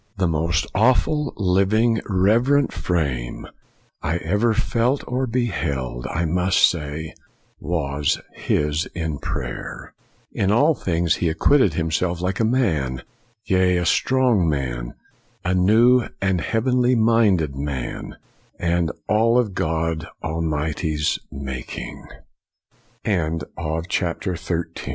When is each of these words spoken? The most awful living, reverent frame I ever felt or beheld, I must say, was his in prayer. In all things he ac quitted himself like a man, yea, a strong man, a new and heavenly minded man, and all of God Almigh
The 0.17 0.27
most 0.27 0.65
awful 0.73 1.31
living, 1.37 2.01
reverent 2.09 2.73
frame 2.73 3.45
I 4.01 4.17
ever 4.17 4.55
felt 4.55 5.03
or 5.05 5.27
beheld, 5.27 6.07
I 6.09 6.25
must 6.25 6.67
say, 6.67 7.13
was 7.59 8.19
his 8.33 8.87
in 8.95 9.19
prayer. 9.19 9.93
In 10.31 10.51
all 10.51 10.73
things 10.73 11.17
he 11.17 11.29
ac 11.29 11.35
quitted 11.37 11.75
himself 11.75 12.19
like 12.19 12.39
a 12.39 12.43
man, 12.43 13.03
yea, 13.45 13.77
a 13.77 13.85
strong 13.85 14.49
man, 14.49 14.95
a 15.45 15.53
new 15.53 16.07
and 16.19 16.41
heavenly 16.41 16.95
minded 16.95 17.55
man, 17.55 18.17
and 18.57 18.91
all 19.07 19.37
of 19.37 19.53
God 19.53 20.07
Almigh 20.23 20.73